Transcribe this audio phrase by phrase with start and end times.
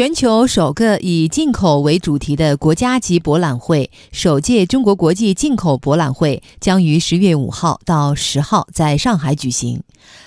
[0.00, 9.82] 全球首个以进口为主题的国家级博览会——首届中国国际进口博览会，将于十月五号到十号在上海举行。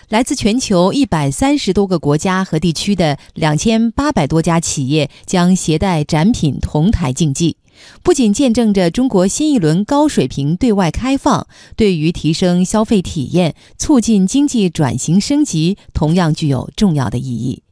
[0.09, 7.58] 来自全球一百三十多个国家和地区的两千八百多家企业将携带展品同台竞技，
[8.03, 17.62] 不仅见证着中国新一轮高水平对外开放，对于提升消费体验、促进经济转型升级，同样具有重要的意义。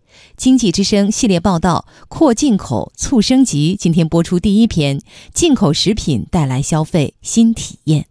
[0.42, 5.00] 经济之声系列报道《扩进口促升级》今天播出第一篇：
[5.36, 8.08] 进口食品带来消费新体验。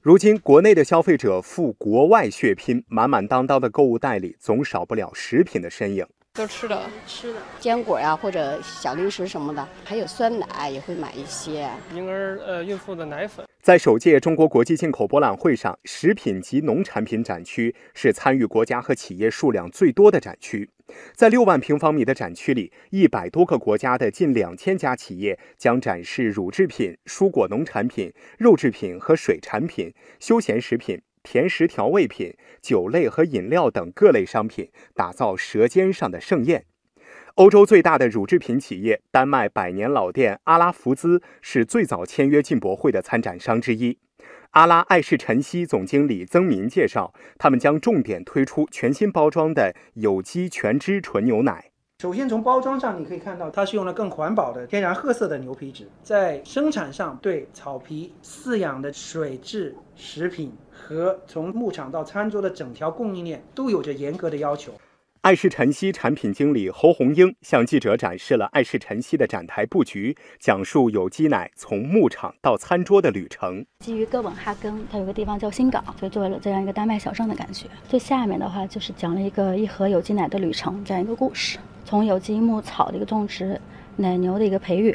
[0.00, 6.06] 如今，国内的消费者赴国外血拼，满满当当的购物袋里总少不了食品的身影。
[6.38, 11.68] 都吃的，吃的坚果呀，或者小零食什么的，还有酸奶也会买一些。
[11.92, 13.44] 婴儿、呃，孕妇的奶粉。
[13.60, 20.70] 在首届中国国际进口博览会上，食品及农产品展区是参与国家和企业数量最多的展区。
[21.12, 31.02] 在六万平方米的展区里，一百多个国家的近两千家企业将展示乳制品、蔬果农产品、肉制品和水产品、休闲食品。
[31.22, 36.64] 甜食调味品、酒类和饮料等各类商品，打造舌尖上的盛宴。
[37.34, 43.98] 欧洲最大的乳制品企业丹麦百年老店阿拉福兹是最早签约进博会的参展商之一。
[44.50, 51.70] 阿拉爱氏晨曦总经理曾民介绍，他们将重点推出全新包装的有机全脂纯牛奶。
[52.00, 55.84] 首先，从包装上你可以看到，它是用了更环保的天然褐色的牛皮纸。
[56.00, 64.72] 在生产上，对草皮饲养的水质食品和从牧场到餐桌的整条供应链都有着严格的要求。
[65.22, 73.66] 爱仕晨曦产品经理侯红英向记者展示了爱仕晨曦的展台布局，讲述有机奶从牧场到餐桌的旅程。
[73.80, 77.66] 基于哥本哈根，它有个地方叫新港，所以做了这样一个丹麦小镇的感觉。
[77.88, 81.58] 最下面的话就是讲了一个一盒有机奶的旅程这样一个故事。
[81.88, 83.58] 从有机牧草的一个种植，
[83.96, 84.90] 奶牛的一个培育，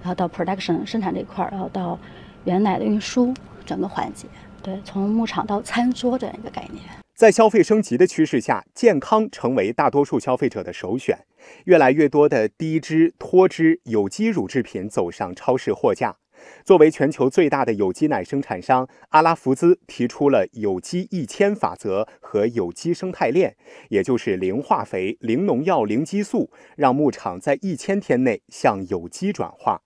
[0.00, 1.98] 然后到 production 生产这一块儿，然后到
[2.44, 3.34] 原奶的运输
[3.66, 4.26] 整个环节，
[4.62, 6.82] 对，从牧场到餐桌这样一个概念。
[7.14, 11.18] 在消费升级的趋势下，健康成为大多数消费者的首选，
[11.66, 16.16] 越来越多的低脂、脱脂、有机乳制品走上超市货架。
[16.64, 23.56] 作为全球最大的有机奶生产商，阿拉福兹提出了有机一千法则和有机生态链，
[23.88, 29.82] 也就是零化肥、零农药、零激素，让牧场在一千天内向有机转化。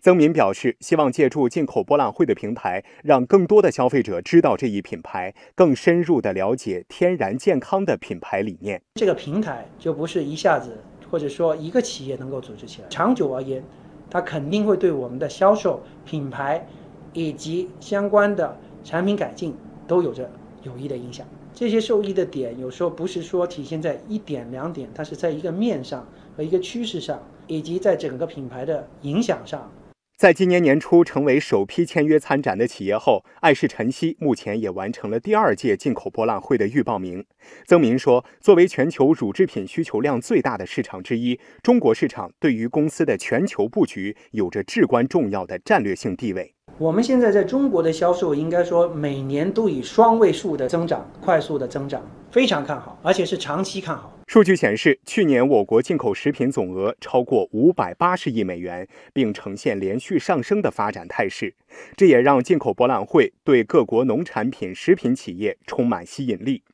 [0.00, 8.80] 曾敏表示，希望借助进口博览会的平台，让更多的消费者知道这一品牌，更深入地了解天然健康的品牌理念。
[8.94, 10.78] 这个平台就不是一下子
[11.10, 13.62] 或者说一个企业能够组织起来，长久而言。
[14.10, 16.66] 它肯定会对我们的销售、品牌
[17.12, 19.54] 以及相关的产品改进
[19.86, 20.30] 都有着
[20.62, 21.26] 有益的影响。
[21.52, 26.06] 这些受益的点有时候不是说体现在一点两点，它是在一个面上
[26.36, 29.70] 和一个趋势上，以及在整个品牌的影响上。
[30.16, 37.26] 在今年年初成为首批签约参展的企业后，爱氏晨曦目前也完成了第二届进口博览会的预报名。
[37.66, 46.53] 曾明说：“作为全球乳制品需求量最大的市场之一，中国市场对于公司的全球布局有着至关重要的战略性地位。
[46.76, 52.02] 我们现在在中国的销售，应该说每年都以双位数的增长，快速的增长，
[52.32, 61.54] 非常看好，而且是长期看好。”数据显示，去年我国进口食品总额超过五百八十亿美元，并呈现连续上升的发展态势。
[61.96, 66.64] 这也让进口博览会对各国农产品、食品企业充满吸引力。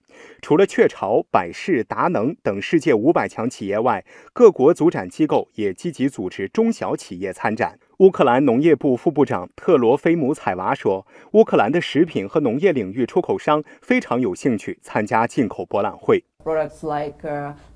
[0.41, 4.03] 除了雀巢、百事达能等世界五百强企业外，
[4.33, 7.79] 各国组展机构也积极组织中小企业参展。
[8.01, 17.23] 乌克兰农业部副部长特罗菲姆采娃说：“乌克兰的食品和农业领域出口商非常有兴趣参加进口博览会。” Products like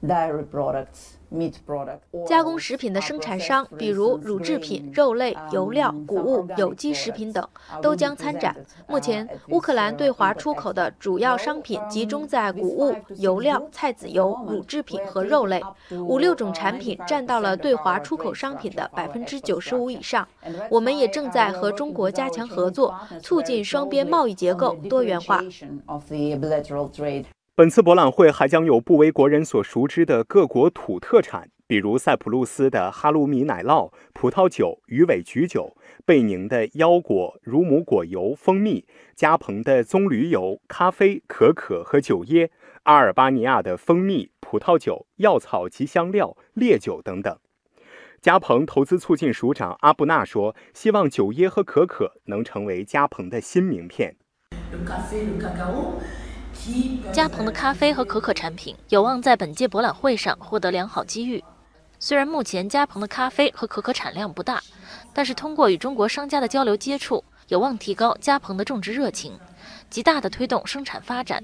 [0.02, 2.26] dairy products, meat products.
[2.26, 7.46] 加工食品的生产商，比如乳制品、肉类、油料、谷物、有机食品等，
[7.82, 8.54] 都将参展。
[8.88, 20.26] 目前，乌克兰对华出口的主要商品集中在谷物、油料、菜籽油、乳制品和肉类，五六种产品占到了对华出口商品的百分之九十五以上。
[20.70, 25.42] 我们也正在和中国加强合作，促进双边贸易结构多元化。
[27.56, 38.84] 本次博览会还将有不为国人所熟知的各国土特产，比如塞浦路斯的哈鲁米奶酪、葡萄酒、鱼尾菊酒；贝宁的腰果、乳母果油、蜂蜜；
[39.14, 42.48] 加蓬的棕榈油、咖啡、可可和酒椰；
[42.82, 47.38] 阿尔巴尼亚的蜂蜜、葡萄酒、药草及香料、烈酒等等。
[48.20, 54.16] 加蓬投资促进署长阿布纳说：“希望酒椰和可可能成为加蓬的新名片。”
[57.12, 61.42] 加蓬的咖啡和可可产品有望在本届博览会上获得良好机遇。
[61.98, 64.62] 虽然目前加蓬的咖啡和可可产量不大，
[65.12, 69.38] 但是通过与中国商家的交流接触，有望提高加蓬的种植热情，
[69.88, 71.42] 极大的推动生产发展。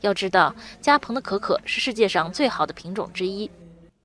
[0.00, 3.50] 要知道，加蓬的可可是世界上最好的品种之一。